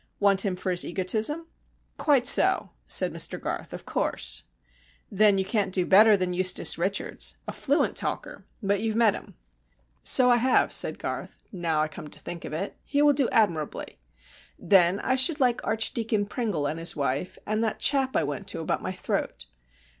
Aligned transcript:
"Want 0.19 0.43
him 0.43 0.55
for 0.55 0.71
his 0.71 0.83
egotism?" 0.83 1.45
"Quite 1.99 2.25
so," 2.25 2.71
said 2.87 3.13
Mr 3.13 3.39
Garth. 3.39 3.71
"Of 3.71 3.85
course." 3.85 4.45
"Then 5.11 5.37
you 5.37 5.45
can't 5.45 5.71
do 5.71 5.85
better 5.85 6.17
than 6.17 6.33
Eustace 6.33 6.75
Richards. 6.75 7.35
A 7.47 7.53
fluent 7.53 7.95
talker. 7.95 8.43
But 8.63 8.79
you've 8.79 8.95
met 8.95 9.13
him." 9.13 9.35
"So 10.01 10.31
I 10.31 10.37
have," 10.37 10.73
said 10.73 10.97
Garth, 10.97 11.37
"now 11.51 11.81
I 11.81 11.87
come 11.87 12.07
to 12.07 12.19
think 12.19 12.45
of 12.45 12.51
it. 12.51 12.75
He 12.83 13.03
will 13.03 13.13
do 13.13 13.29
admirably. 13.29 13.99
Then 14.57 14.99
I 15.01 15.13
should 15.15 15.39
like 15.39 15.63
Archdeacon 15.63 16.25
Pringle 16.25 16.65
and 16.65 16.79
his 16.79 16.95
wife, 16.95 17.37
and 17.45 17.63
that 17.63 17.77
chap 17.79 18.15
I 18.15 18.23
went 18.23 18.47
to 18.47 18.59
about 18.59 18.81
my 18.81 18.91
throat." 18.91 19.45